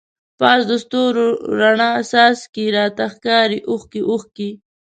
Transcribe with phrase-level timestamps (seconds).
[0.39, 1.27] پاس د ستورو
[1.59, 4.49] راڼه څاڅکی، راته ښکاری اوښکی اوښکی